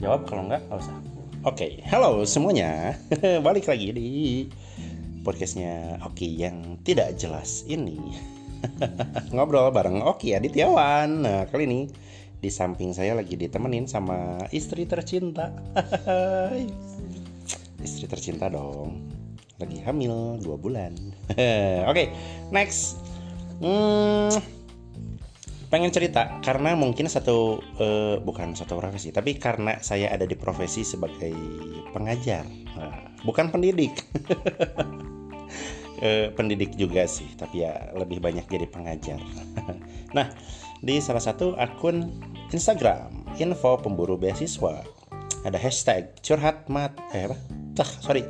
[0.00, 0.96] jawab kalau enggak nggak usah.
[1.44, 2.96] Oke halo semuanya.
[3.46, 4.08] Balik lagi di
[5.20, 8.00] podcastnya Oki yang tidak jelas ini.
[9.36, 11.24] Ngobrol bareng Oki Adityawan.
[11.24, 11.80] Nah kali ini
[12.40, 15.52] di samping saya lagi ditemenin sama istri tercinta.
[17.80, 19.08] Istri tercinta dong.
[19.60, 20.96] Lagi hamil dua bulan.
[21.88, 22.08] Oke
[22.52, 23.00] next.
[23.60, 24.32] Hmm,
[25.70, 30.82] pengen cerita karena mungkin satu uh, bukan satu profesi tapi karena saya ada di profesi
[30.82, 31.32] sebagai
[31.94, 32.42] pengajar.
[32.74, 33.94] Nah, bukan pendidik.
[36.02, 39.20] Uh, pendidik juga sih tapi ya lebih banyak jadi pengajar.
[40.10, 40.26] Nah
[40.82, 42.10] di salah satu akun
[42.50, 44.82] Instagram info pemburu beasiswa
[45.46, 47.36] ada hashtag curhat mat eh apa?
[47.72, 48.26] Tah, sorry.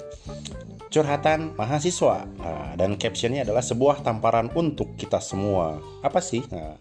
[0.90, 2.26] Curhatan mahasiswa.
[2.26, 5.78] Nah, dan captionnya adalah sebuah tamparan untuk kita semua.
[6.02, 6.42] Apa sih?
[6.50, 6.78] Nah,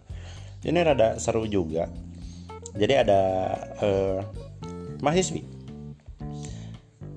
[0.64, 1.88] ini rada seru juga.
[2.76, 3.20] Jadi ada
[3.82, 4.18] uh,
[5.02, 5.42] mahasiswi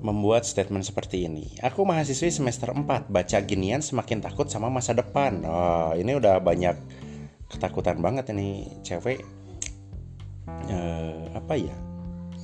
[0.04, 1.56] membuat statement seperti ini.
[1.64, 5.40] Aku mahasiswi semester 4 baca ginian semakin takut sama masa depan.
[5.48, 6.76] Oh, ini udah banyak
[7.48, 9.24] ketakutan banget ini cewek
[10.68, 11.76] uh, apa ya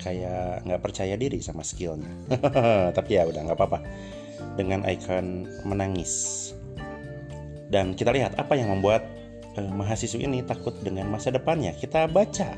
[0.00, 2.08] kayak nggak percaya diri sama skillnya.
[2.96, 3.78] Tapi ya udah nggak apa-apa.
[4.56, 6.48] Dengan icon menangis.
[7.68, 9.19] Dan kita lihat apa yang membuat
[9.56, 11.74] eh, mahasiswa ini takut dengan masa depannya.
[11.74, 12.54] Kita baca.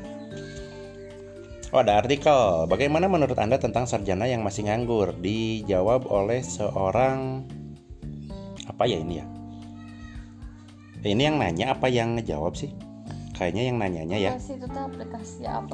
[1.73, 2.69] Oh, ada artikel.
[2.69, 5.17] Bagaimana menurut Anda tentang sarjana yang masih nganggur?
[5.17, 7.49] Dijawab oleh seorang
[8.69, 9.25] apa ya ini ya?
[11.03, 12.71] Ini yang nanya apa yang ngejawab sih?
[13.33, 14.31] Kayaknya yang nanyanya ya.
[14.37, 15.73] Aplikasi apa?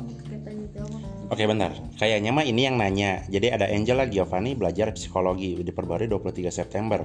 [1.30, 3.28] Oke bentar, kayaknya mah ini yang nanya.
[3.28, 7.04] Jadi ada Angela Giovanni belajar psikologi diperbarui 23 September.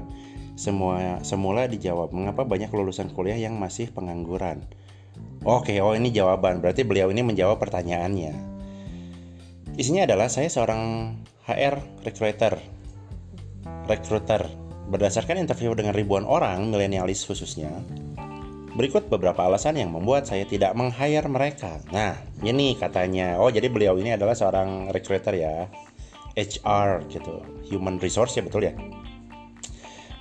[0.55, 4.62] Semua semula dijawab, mengapa banyak lulusan kuliah yang masih pengangguran?
[5.42, 6.62] Oke, oh ini jawaban.
[6.62, 8.33] Berarti beliau ini menjawab pertanyaannya.
[9.74, 11.14] Isinya adalah saya seorang
[11.45, 12.55] HR recruiter.
[13.90, 14.46] Recruiter.
[14.84, 17.73] Berdasarkan interview dengan ribuan orang, milenialis khususnya,
[18.74, 21.79] Berikut beberapa alasan yang membuat saya tidak meng-hire mereka.
[21.95, 23.39] Nah, ini katanya.
[23.39, 25.70] Oh, jadi beliau ini adalah seorang recruiter ya.
[26.34, 27.39] HR gitu.
[27.70, 28.74] Human resource ya betul ya.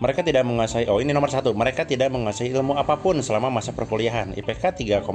[0.02, 3.74] Mereka tidak menguasai, oh ini nomor satu, mereka tidak menguasai ilmu apa pun selama masa
[3.78, 4.34] perkuliahan.
[4.34, 4.74] IPK
[5.04, 5.06] 3,5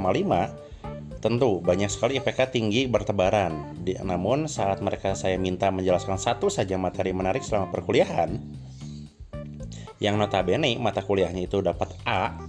[1.19, 3.75] tentu banyak sekali IPK tinggi bertebaran.
[3.83, 8.39] Di, namun saat mereka saya minta menjelaskan satu saja materi menarik selama perkuliahan,
[9.99, 12.39] yang notabene mata kuliahnya itu dapat A,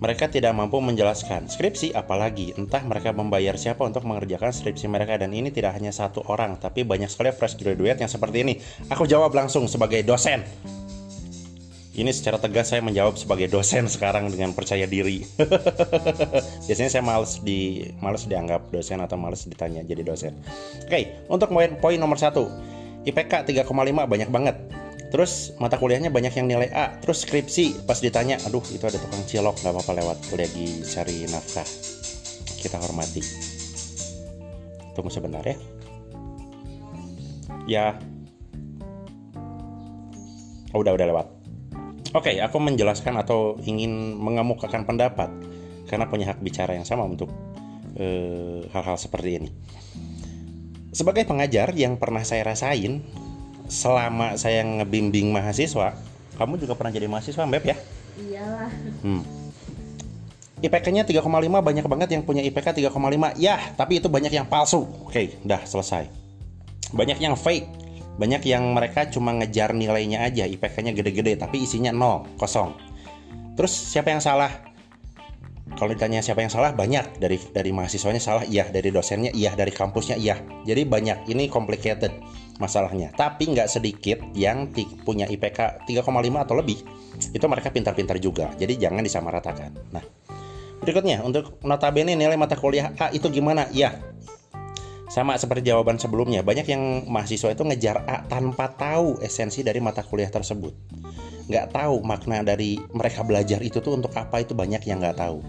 [0.00, 5.34] mereka tidak mampu menjelaskan skripsi apalagi entah mereka membayar siapa untuk mengerjakan skripsi mereka dan
[5.36, 8.54] ini tidak hanya satu orang tapi banyak sekali fresh graduate yang seperti ini.
[8.88, 10.40] Aku jawab langsung sebagai dosen.
[11.90, 15.26] Ini secara tegas saya menjawab sebagai dosen sekarang dengan percaya diri.
[16.70, 20.38] Biasanya saya males di males dianggap dosen atau males ditanya jadi dosen.
[20.86, 22.46] Oke, untuk poin poin nomor satu,
[23.02, 23.66] IPK 3,5
[24.06, 24.56] banyak banget
[25.10, 26.94] Terus mata kuliahnya banyak yang nilai A.
[27.02, 31.26] Terus skripsi pas ditanya, aduh itu ada tukang cilok nggak apa-apa lewat kuliah di cari
[31.26, 31.66] nafkah.
[32.46, 33.22] Kita hormati.
[34.94, 35.58] Tunggu sebentar ya.
[37.66, 37.86] Ya.
[40.70, 41.26] Oh, udah udah lewat.
[42.10, 45.30] Oke, aku menjelaskan atau ingin mengemukakan pendapat
[45.86, 47.30] karena punya hak bicara yang sama untuk
[47.94, 49.50] eh, hal-hal uh, seperti ini.
[50.90, 52.98] Sebagai pengajar yang pernah saya rasain,
[53.70, 55.94] selama saya ngebimbing mahasiswa,
[56.34, 57.76] kamu juga pernah jadi mahasiswa, Mbak ya?
[58.18, 58.70] Iyalah.
[59.06, 59.22] Hmm.
[60.60, 61.24] IPK-nya 3,5
[61.62, 63.38] banyak banget yang punya IPK 3,5.
[63.38, 64.82] Ya, tapi itu banyak yang palsu.
[65.06, 66.10] Oke, udah selesai.
[66.90, 67.70] Banyak yang fake.
[68.20, 72.76] Banyak yang mereka cuma ngejar nilainya aja, IPK-nya gede-gede tapi isinya nol, kosong.
[73.56, 74.68] Terus siapa yang salah?
[75.72, 79.72] Kalau ditanya siapa yang salah, banyak dari dari mahasiswanya salah, iya, dari dosennya iya, dari
[79.72, 80.36] kampusnya iya.
[80.68, 82.12] Jadi banyak, ini complicated
[82.60, 83.08] masalahnya.
[83.16, 84.68] Tapi nggak sedikit yang
[85.06, 86.84] punya IPK 3,5 atau lebih,
[87.32, 88.52] itu mereka pintar-pintar juga.
[88.60, 89.70] Jadi jangan disamaratakan.
[89.96, 90.04] Nah,
[90.84, 93.64] berikutnya untuk notabene nilai mata kuliah A itu gimana?
[93.72, 93.96] Ya,
[95.10, 100.06] sama seperti jawaban sebelumnya, banyak yang mahasiswa itu ngejar A tanpa tahu esensi dari mata
[100.06, 100.70] kuliah tersebut.
[101.50, 105.42] Nggak tahu makna dari mereka belajar itu tuh untuk apa itu banyak yang nggak tahu.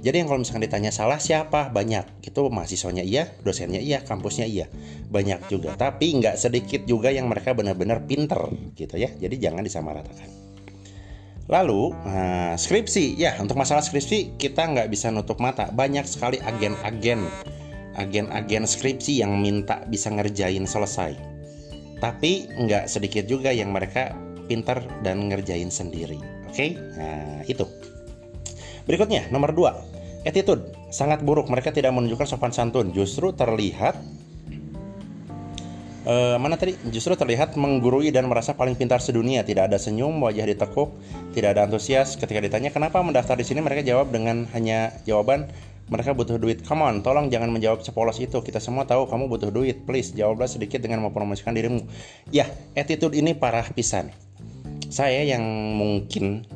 [0.00, 4.70] Jadi yang kalau misalkan ditanya salah siapa banyak itu mahasiswanya iya, dosennya iya, kampusnya iya
[5.10, 5.74] banyak juga.
[5.74, 8.46] Tapi nggak sedikit juga yang mereka benar-benar pinter
[8.78, 9.10] gitu ya.
[9.10, 10.30] Jadi jangan disamaratakan.
[11.50, 17.26] Lalu nah, skripsi ya untuk masalah skripsi kita nggak bisa nutup mata banyak sekali agen-agen
[17.98, 21.16] agen-agen skripsi yang minta bisa ngerjain selesai.
[21.98, 24.14] Tapi nggak sedikit juga yang mereka
[24.46, 26.18] pinter dan ngerjain sendiri.
[26.50, 26.70] Oke, okay?
[26.98, 27.66] nah itu.
[28.88, 30.26] Berikutnya, nomor 2.
[30.26, 31.46] Attitude sangat buruk.
[31.46, 32.90] Mereka tidak menunjukkan sopan santun.
[32.90, 33.96] Justru terlihat
[36.00, 39.44] Eh, mana tadi justru terlihat menggurui dan merasa paling pintar sedunia.
[39.44, 40.96] Tidak ada senyum, wajah ditekuk,
[41.36, 42.16] tidak ada antusias.
[42.16, 45.52] Ketika ditanya kenapa mendaftar di sini, mereka jawab dengan hanya jawaban
[45.90, 46.62] mereka butuh duit.
[46.62, 48.38] Come on, tolong jangan menjawab sepolos itu.
[48.38, 49.82] Kita semua tahu kamu butuh duit.
[49.82, 51.82] Please, jawablah sedikit dengan mempromosikan dirimu.
[52.30, 52.46] Ya,
[52.78, 54.14] attitude ini parah pisan.
[54.86, 55.42] Saya yang
[55.74, 56.46] mungkin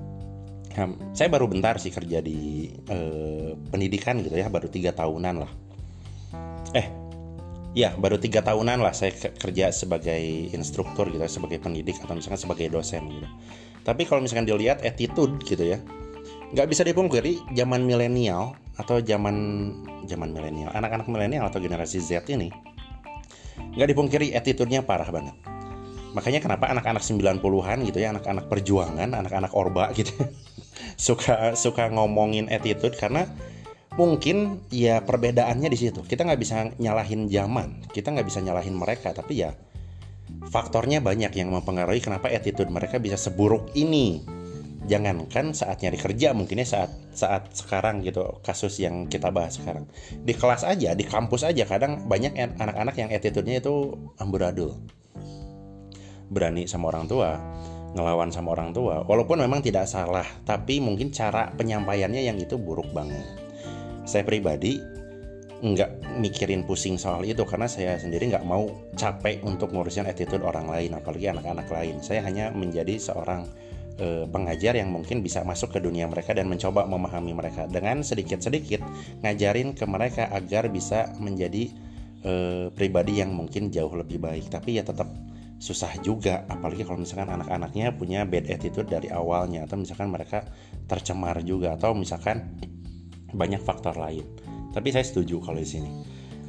[0.78, 5.50] hmm, saya baru bentar sih kerja di eh, pendidikan gitu ya, baru tiga tahunan lah.
[6.78, 6.86] Eh,
[7.74, 12.14] ya baru tiga tahunan lah saya ke- kerja sebagai instruktur gitu, ya, sebagai pendidik atau
[12.14, 13.28] misalkan sebagai dosen gitu.
[13.82, 15.82] Tapi kalau misalkan dilihat attitude gitu ya,
[16.54, 19.36] nggak bisa dipungkiri zaman milenial atau zaman
[20.04, 22.50] zaman milenial anak-anak milenial atau generasi Z ini
[23.74, 25.34] nggak dipungkiri attitude-nya parah banget.
[26.14, 30.14] Makanya kenapa anak-anak 90-an gitu ya anak-anak perjuangan anak-anak orba gitu
[31.06, 33.26] suka suka ngomongin attitude karena
[33.98, 36.06] mungkin ya perbedaannya di situ.
[36.06, 39.54] Kita nggak bisa nyalahin zaman kita nggak bisa nyalahin mereka tapi ya
[40.50, 44.22] faktornya banyak yang mempengaruhi kenapa attitude mereka bisa seburuk ini
[44.84, 49.88] jangankan saat nyari kerja mungkinnya saat saat sekarang gitu kasus yang kita bahas sekarang.
[50.12, 54.76] Di kelas aja di kampus aja kadang banyak anak-anak yang attitude-nya itu amburadul.
[56.28, 57.36] Berani sama orang tua
[57.94, 62.90] ngelawan sama orang tua walaupun memang tidak salah tapi mungkin cara penyampaiannya yang itu buruk
[62.92, 63.22] banget.
[64.04, 64.82] Saya pribadi
[65.64, 68.68] nggak mikirin pusing soal itu karena saya sendiri nggak mau
[69.00, 72.04] capek untuk ngurusin attitude orang lain apalagi anak-anak lain.
[72.04, 73.48] Saya hanya menjadi seorang
[73.98, 77.66] eh, pengajar yang mungkin bisa masuk ke dunia mereka dan mencoba memahami mereka.
[77.70, 78.80] Dengan sedikit-sedikit
[79.22, 81.70] ngajarin ke mereka agar bisa menjadi
[82.24, 84.50] eh, pribadi yang mungkin jauh lebih baik.
[84.50, 85.10] Tapi ya tetap
[85.64, 90.44] susah juga apalagi kalau misalkan anak-anaknya punya bad attitude dari awalnya atau misalkan mereka
[90.90, 92.52] tercemar juga atau misalkan
[93.32, 94.26] banyak faktor lain.
[94.74, 95.90] Tapi saya setuju kalau di sini.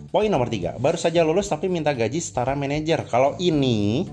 [0.10, 3.04] Poin nomor tiga baru saja lulus tapi minta gaji setara manajer.
[3.08, 4.08] Kalau ini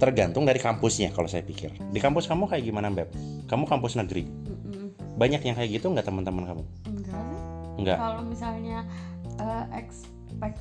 [0.00, 1.76] tergantung dari kampusnya kalau saya pikir.
[1.76, 3.12] Di kampus kamu kayak gimana beb
[3.46, 4.24] kamu kampus negeri?
[5.14, 6.62] Banyak yang kayak gitu nggak teman-teman kamu?
[6.88, 7.20] Enggak.
[7.20, 8.78] Sih nggak kalau misalnya
[9.36, 10.58] eh, expect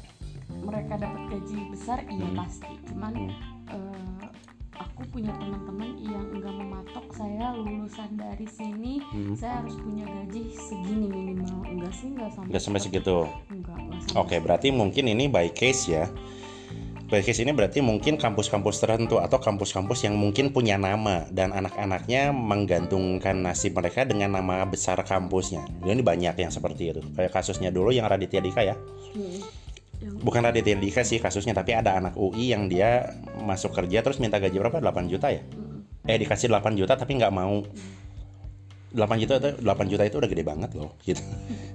[0.60, 2.38] mereka dapat gaji besar iya Hmm.
[2.38, 2.72] pasti.
[2.86, 3.32] Cuman Hmm.
[3.72, 4.26] eh,
[4.76, 9.36] aku punya teman-teman yang enggak mematok saya lulusan dari sini Hmm.
[9.36, 11.64] saya harus punya gaji segini minimal.
[11.64, 13.18] Enggak sih enggak sampai nggak sampai segitu.
[13.48, 16.08] enggak, enggak sampai Oke, berarti mungkin ini by case ya.
[17.10, 23.34] Case ini berarti mungkin kampus-kampus tertentu atau kampus-kampus yang mungkin punya nama dan anak-anaknya menggantungkan
[23.42, 25.66] nasib mereka dengan nama besar kampusnya.
[25.82, 27.02] Ini banyak yang seperti itu.
[27.18, 28.78] Kayak kasusnya dulu yang Raditya Dika ya.
[29.18, 29.42] Hmm.
[30.22, 34.38] Bukan Raditya Dika sih kasusnya, tapi ada anak UI yang dia masuk kerja terus minta
[34.38, 34.78] gaji berapa?
[34.78, 35.42] 8 juta ya?
[35.42, 36.06] Mm-mm.
[36.06, 37.66] Eh dikasih 8 juta tapi nggak mau.
[38.94, 41.22] 8 juta itu 8 juta itu udah gede banget loh gitu.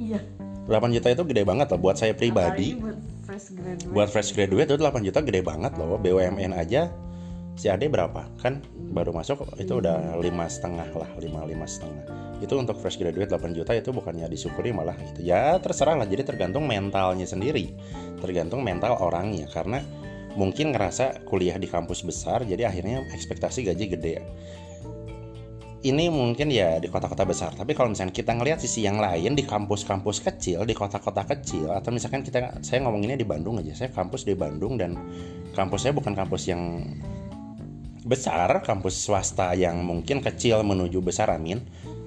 [0.02, 0.18] iya
[0.66, 2.74] 8 juta itu gede banget loh buat saya pribadi.
[2.74, 3.90] Apalagi buat fresh graduate.
[3.90, 5.98] Buat fresh graduate itu 8 juta gede banget loh.
[5.98, 6.90] BUMN aja.
[7.54, 8.26] Si Ade berapa?
[8.42, 12.06] Kan baru masuk itu udah lima setengah lah lima lima setengah.
[12.42, 16.06] Itu untuk fresh graduate 8 juta itu bukannya disyukuri malah gitu ya terserah lah.
[16.06, 17.74] Jadi tergantung mentalnya sendiri.
[18.18, 19.46] Tergantung mental orangnya.
[19.50, 19.82] Karena
[20.34, 24.14] mungkin ngerasa kuliah di kampus besar jadi akhirnya ekspektasi gaji gede
[25.84, 27.52] ini mungkin ya di kota-kota besar.
[27.52, 31.92] Tapi kalau misalnya kita ngelihat sisi yang lain di kampus-kampus kecil di kota-kota kecil atau
[31.92, 34.96] misalkan kita saya ngomonginnya di Bandung aja saya kampus di Bandung dan
[35.52, 36.88] kampusnya bukan kampus yang
[38.04, 41.60] besar kampus swasta yang mungkin kecil menuju besar amin.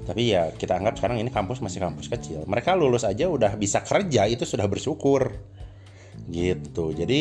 [0.09, 2.49] Tapi ya kita anggap sekarang ini kampus masih kampus kecil.
[2.49, 5.37] Mereka lulus aja udah bisa kerja itu sudah bersyukur.
[6.25, 6.85] Gitu.
[6.97, 7.19] Jadi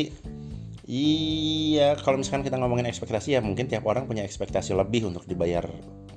[0.86, 5.66] Iya, kalau misalkan kita ngomongin ekspektasi ya mungkin tiap orang punya ekspektasi lebih untuk dibayar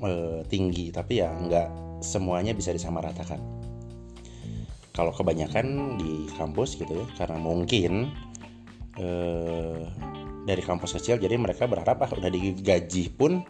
[0.03, 3.39] eh, tinggi, tapi ya nggak semuanya bisa disamaratakan.
[4.95, 8.11] Kalau kebanyakan di kampus gitu ya, karena mungkin
[8.99, 9.83] eh,
[10.43, 13.43] dari kampus kecil, jadi mereka berharap ah udah digaji pun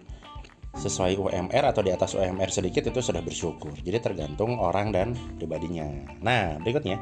[0.70, 3.74] sesuai UMR atau di atas UMR sedikit itu sudah bersyukur.
[3.82, 5.90] Jadi tergantung orang dan pribadinya.
[6.22, 7.02] Nah berikutnya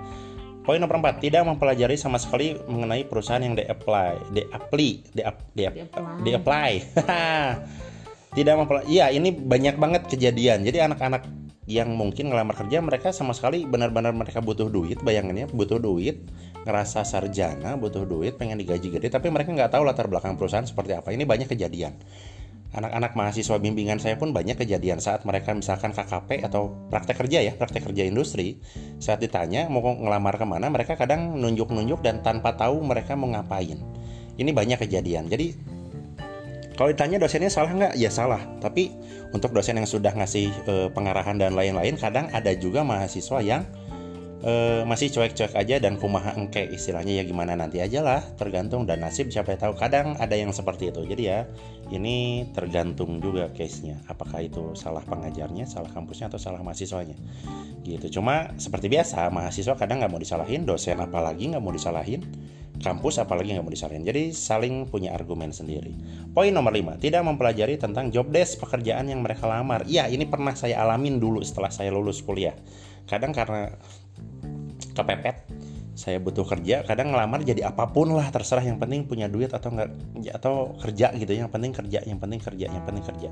[0.68, 6.20] Poin nomor 4, tidak mempelajari sama sekali mengenai perusahaan yang di-apply, di-apply, di-ap- di-ap- Di-apply.
[6.28, 6.72] di-apply.
[8.38, 8.94] tidak mempelajari.
[8.94, 10.62] Iya, ini banyak banget kejadian.
[10.62, 11.26] Jadi anak-anak
[11.66, 16.22] yang mungkin ngelamar kerja mereka sama sekali benar-benar mereka butuh duit, bayangannya butuh duit,
[16.64, 20.96] ngerasa sarjana, butuh duit, pengen digaji gede, tapi mereka nggak tahu latar belakang perusahaan seperti
[20.96, 21.12] apa.
[21.12, 21.98] Ini banyak kejadian
[22.78, 27.56] anak-anak mahasiswa bimbingan saya pun banyak kejadian saat mereka misalkan KKP atau praktek kerja ya
[27.56, 28.60] praktek kerja industri
[29.00, 33.80] saat ditanya mau ngelamar ke mana mereka kadang nunjuk-nunjuk dan tanpa tahu mereka mau ngapain
[34.36, 35.56] ini banyak kejadian jadi
[36.78, 37.94] kalau ditanya dosennya salah nggak?
[37.98, 38.38] Ya salah.
[38.62, 38.94] Tapi
[39.34, 43.66] untuk dosen yang sudah ngasih eh, pengarahan dan lain-lain kadang ada juga mahasiswa yang
[44.46, 48.22] eh, masih cuek-cuek aja dan kumaha engke istilahnya ya gimana nanti aja lah.
[48.38, 49.74] Tergantung dan nasib siapa yang tahu.
[49.74, 51.02] Kadang ada yang seperti itu.
[51.02, 51.50] Jadi ya
[51.90, 53.98] ini tergantung juga case-nya.
[54.06, 57.18] Apakah itu salah pengajarnya salah kampusnya atau salah mahasiswanya.
[57.82, 58.22] Gitu.
[58.22, 62.22] Cuma seperti biasa mahasiswa kadang nggak mau disalahin dosen apalagi nggak mau disalahin
[62.78, 65.94] kampus apalagi nggak mau disalahin jadi saling punya argumen sendiri.
[66.32, 69.84] Poin nomor 5 tidak mempelajari tentang job desk pekerjaan yang mereka lamar.
[69.90, 72.54] Ya ini pernah saya alamin dulu setelah saya lulus kuliah.
[73.10, 73.74] Kadang karena
[74.94, 75.48] kepepet
[75.98, 79.74] saya butuh kerja kadang ngelamar jadi apa pun lah terserah yang penting punya duit atau
[79.74, 79.90] enggak
[80.38, 81.34] atau kerja gitu.
[81.34, 83.30] Yang penting kerja yang penting kerja yang penting kerja.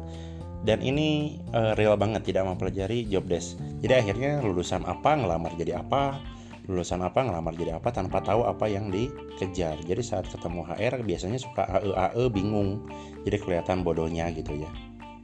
[0.65, 3.61] Dan ini uh, real banget tidak mempelajari job desk.
[3.85, 6.17] Jadi akhirnya lulusan apa ngelamar jadi apa
[6.65, 9.77] lulusan apa ngelamar jadi apa tanpa tahu apa yang dikejar.
[9.85, 12.89] Jadi saat ketemu HR biasanya suka AE AE bingung.
[13.25, 14.69] Jadi kelihatan bodohnya gitu ya.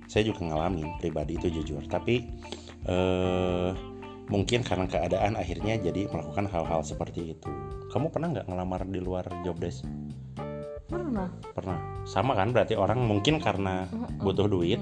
[0.06, 1.82] Saya juga ngalamin pribadi itu jujur.
[1.90, 2.30] Tapi
[2.86, 3.70] eh,
[4.30, 7.50] mungkin karena keadaan akhirnya jadi melakukan hal-hal seperti itu.
[7.90, 9.84] Kamu pernah nggak ngelamar di luar job desk?
[10.92, 11.32] Pernah.
[11.56, 11.80] Pernah.
[12.04, 12.52] Sama kan?
[12.52, 13.88] Berarti orang mungkin karena
[14.20, 14.80] butuh duit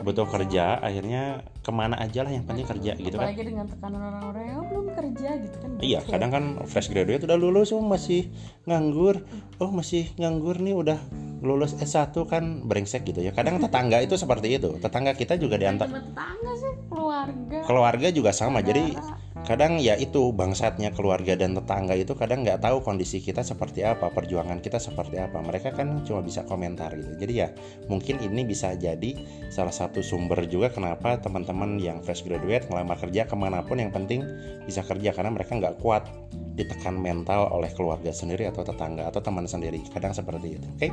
[0.00, 3.28] butuh kerja akhirnya ke mana aja lah yang penting kerja gitu kan.
[3.28, 5.68] apalagi dengan tekanan orang-orang yang belum kerja gitu kan.
[5.84, 8.32] Iya kadang kan fresh graduate udah lulus oh masih
[8.64, 9.20] nganggur.
[9.60, 10.98] Oh masih nganggur nih udah
[11.44, 13.36] lulus S1 kan brengsek gitu ya.
[13.36, 14.80] Kadang tetangga itu seperti itu.
[14.80, 17.58] Tetangga kita juga diantar tetangga sih keluarga.
[17.68, 18.96] Keluarga juga sama jadi
[19.44, 24.12] kadang ya itu bangsatnya keluarga dan tetangga itu kadang nggak tahu kondisi kita seperti apa
[24.12, 25.40] perjuangan kita seperti apa.
[25.40, 27.16] Mereka kan cuma bisa komentar gitu.
[27.18, 27.48] Jadi ya
[27.88, 29.16] mungkin ini bisa jadi
[29.48, 33.90] salah satu sumber juga kenapa teman-teman yang fresh graduate ngelamar kerja ke mana pun yang
[33.90, 34.22] penting
[34.64, 35.10] bisa kerja.
[35.16, 36.06] Karena mereka nggak kuat
[36.54, 39.80] ditekan mental oleh keluarga sendiri atau tetangga atau teman sendiri.
[39.90, 40.78] Kadang seperti itu oke?
[40.78, 40.92] Okay?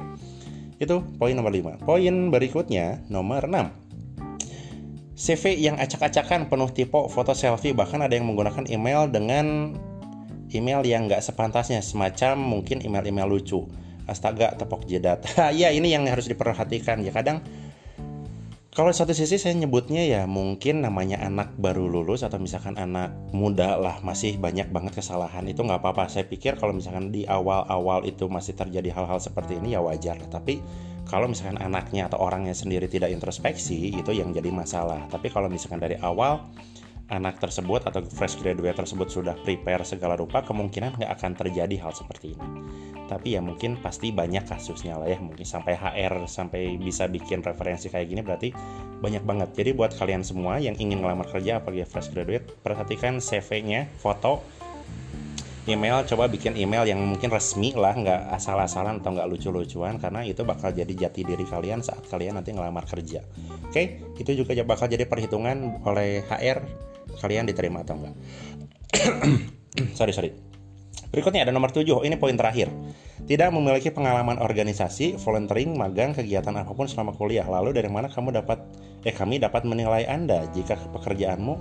[0.77, 3.86] itu poin nomor 5 poin berikutnya nomor 6
[5.17, 9.73] CV yang acak-acakan penuh tipe foto selfie bahkan ada yang menggunakan email dengan
[10.53, 11.81] email yang nggak sepantasnya.
[11.81, 13.65] Semacam mungkin email-email lucu.
[14.05, 15.25] Astaga tepok jedat
[15.59, 17.01] ya ini yang harus diperhatikan.
[17.01, 17.41] Ya kadang
[18.77, 23.73] kalau satu sisi saya nyebutnya ya mungkin namanya anak baru lulus atau misalkan anak muda
[23.73, 25.49] lah masih banyak banget kesalahan.
[25.49, 26.13] Itu nggak apa-apa.
[26.13, 30.21] Saya pikir kalau misalkan di awal-awal itu masih terjadi hal-hal seperti ini ya wajar.
[30.29, 30.61] Tapi
[31.07, 35.07] kalau misalkan anaknya atau orangnya sendiri tidak introspeksi itu yang jadi masalah.
[35.07, 36.43] Tapi kalau misalkan dari awal
[37.07, 41.95] anak tersebut atau fresh graduate tersebut sudah prepare segala rupa kemungkinan nggak akan terjadi hal
[41.95, 42.47] seperti ini.
[43.07, 45.15] Tapi ya mungkin pasti banyak kasusnya lah ya.
[45.23, 48.51] Mungkin sampai HR sampai bisa bikin referensi kayak gini berarti
[48.99, 49.55] banyak banget.
[49.55, 54.43] Jadi buat kalian semua yang ingin ngelamar kerja apalagi fresh graduate perhatikan CV-nya foto
[55.67, 60.41] email coba bikin email yang mungkin resmi lah nggak asal-asalan atau nggak lucu-lucuan karena itu
[60.47, 63.21] bakal jadi jati diri kalian saat kalian nanti ngelamar kerja
[63.67, 63.83] oke
[64.17, 66.63] itu juga bakal jadi perhitungan oleh HR
[67.19, 68.15] kalian diterima atau enggak
[69.99, 70.31] sorry sorry
[71.11, 72.71] berikutnya ada nomor 7 ini poin terakhir
[73.27, 77.43] tidak memiliki pengalaman organisasi, volunteering, magang, kegiatan apa pun selama kuliah.
[77.43, 78.63] Lalu dari mana kamu dapat
[79.03, 81.53] eh kami dapat menilai Anda jika pekerjaanmu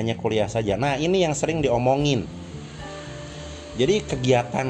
[0.00, 0.80] hanya kuliah saja.
[0.80, 2.24] Nah, ini yang sering diomongin.
[3.80, 4.68] Jadi kegiatan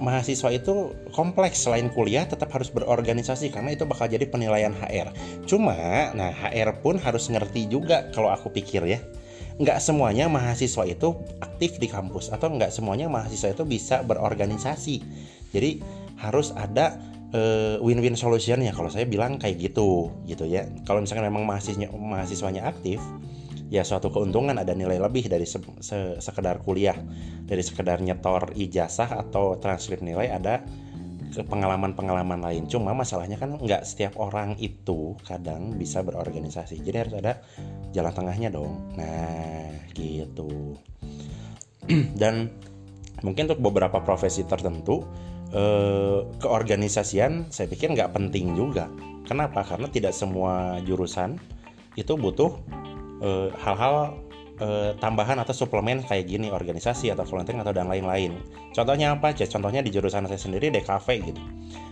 [0.00, 5.12] mahasiswa itu kompleks selain kuliah tetap harus berorganisasi karena itu bakal jadi penilaian HR.
[5.44, 5.76] Cuma,
[6.16, 9.04] nah HR pun harus ngerti juga kalau aku pikir ya
[9.58, 15.02] nggak semuanya mahasiswa itu aktif di kampus atau nggak semuanya mahasiswa itu bisa berorganisasi.
[15.50, 15.82] Jadi
[16.16, 16.94] harus ada
[17.34, 20.64] uh, win-win solution ya kalau saya bilang kayak gitu gitu ya.
[20.86, 23.02] Kalau misalkan memang mahasiswanya mahasiswanya aktif,
[23.68, 26.96] ya suatu keuntungan ada nilai lebih dari se se sekedar kuliah,
[27.44, 30.64] dari sekedar nyetor ijazah atau transkrip nilai ada
[31.36, 32.64] pengalaman-pengalaman lain.
[32.66, 36.80] Cuma masalahnya kan nggak setiap orang itu kadang bisa berorganisasi.
[36.80, 37.44] Jadi harus ada
[37.92, 38.96] jalan tengahnya dong.
[38.96, 40.80] Nah, gitu.
[42.20, 42.48] Dan
[43.20, 45.04] mungkin untuk beberapa profesi tertentu
[45.52, 48.88] eh, keorganisasian saya pikir nggak penting juga.
[49.28, 49.60] Kenapa?
[49.60, 51.36] Karena tidak semua jurusan
[51.98, 52.56] itu butuh
[53.22, 54.14] eh, hal-hal
[54.58, 58.34] eh, tambahan atau suplemen kayak gini organisasi atau volunteering atau dan lain-lain.
[58.74, 59.46] Contohnya apa aja?
[59.46, 61.40] Contohnya di jurusan saya sendiri DKV gitu.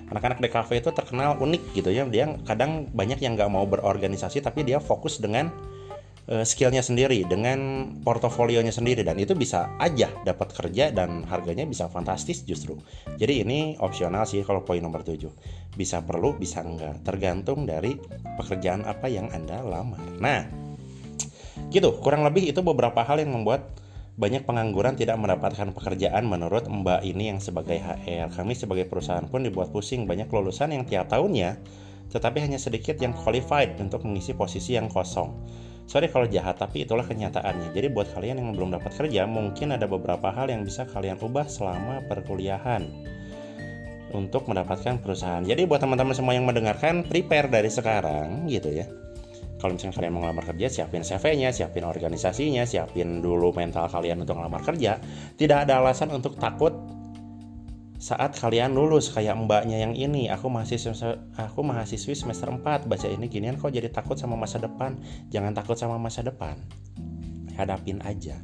[0.06, 2.06] Anak-anak DKV itu terkenal unik gitu ya.
[2.06, 5.50] Dia kadang banyak yang nggak mau berorganisasi tapi dia fokus dengan
[6.30, 11.86] uh, skillnya sendiri, dengan portofolionya sendiri dan itu bisa aja dapat kerja dan harganya bisa
[11.90, 12.78] fantastis justru.
[13.18, 15.26] Jadi ini opsional sih kalau poin nomor 7.
[15.74, 17.98] Bisa perlu, bisa enggak, tergantung dari
[18.38, 20.00] pekerjaan apa yang Anda lamar.
[20.18, 20.65] Nah,
[21.72, 23.68] Gitu, kurang lebih itu beberapa hal yang membuat
[24.16, 28.32] banyak pengangguran tidak mendapatkan pekerjaan menurut Mbak ini yang sebagai HR.
[28.32, 31.60] Kami sebagai perusahaan pun dibuat pusing banyak lulusan yang tiap tahunnya
[32.06, 35.34] tetapi hanya sedikit yang qualified untuk mengisi posisi yang kosong.
[35.86, 37.70] Sorry kalau jahat, tapi itulah kenyataannya.
[37.70, 41.46] Jadi buat kalian yang belum dapat kerja, mungkin ada beberapa hal yang bisa kalian ubah
[41.46, 42.90] selama perkuliahan
[44.10, 45.44] untuk mendapatkan perusahaan.
[45.46, 48.86] Jadi buat teman-teman semua yang mendengarkan, prepare dari sekarang gitu ya.
[49.56, 54.36] Kalau misalnya kalian mau ngelamar kerja, siapin CV-nya, siapin organisasinya, siapin dulu mental kalian untuk
[54.36, 55.00] ngelamar kerja.
[55.32, 56.76] Tidak ada alasan untuk takut
[57.96, 60.28] saat kalian lulus kayak mbaknya yang ini.
[60.28, 60.92] Aku mahasiswa
[61.40, 65.00] aku mahasiswi semester 4 baca ini ginian kok jadi takut sama masa depan.
[65.32, 66.60] Jangan takut sama masa depan.
[67.56, 68.36] Hadapin aja.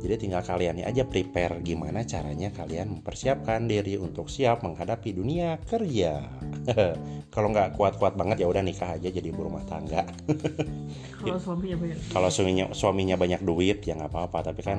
[0.00, 6.24] Jadi tinggal kalian aja prepare gimana caranya kalian mempersiapkan diri untuk siap menghadapi dunia kerja
[7.34, 10.04] kalau nggak kuat-kuat banget ya udah nikah aja jadi ibu rumah tangga.
[11.24, 14.52] Kalau suaminya banyak kalau suaminya suaminya banyak duit ya nggak apa-apa.
[14.52, 14.78] Tapi kan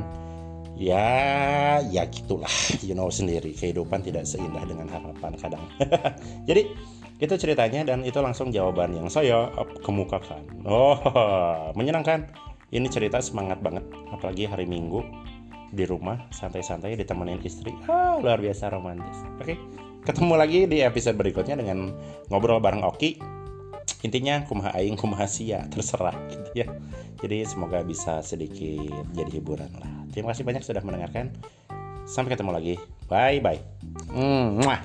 [0.77, 2.51] ya ya gitulah.
[2.85, 5.65] You know sendiri kehidupan tidak seindah dengan harapan kadang.
[6.49, 6.69] Jadi
[7.17, 9.49] itu ceritanya dan itu langsung jawaban yang saya
[9.81, 10.45] kemukakan.
[10.69, 11.01] Oh
[11.73, 12.29] menyenangkan.
[12.69, 15.01] Ini cerita semangat banget apalagi hari minggu
[15.73, 17.73] di rumah santai-santai ditemenin istri.
[17.89, 19.17] Ah, luar biasa romantis.
[19.41, 19.57] Oke
[20.05, 21.91] ketemu lagi di episode berikutnya dengan
[22.29, 23.17] ngobrol bareng Oki
[24.05, 26.67] intinya kumaha aing kumaha sia terserah gitu ya
[27.19, 31.27] jadi semoga bisa sedikit jadi hiburan lah Terima kasih banyak sudah mendengarkan.
[32.07, 32.75] Sampai ketemu lagi.
[33.11, 33.59] Bye bye.
[34.15, 34.79] Mwah.